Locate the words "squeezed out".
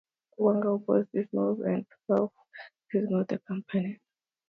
3.07-3.21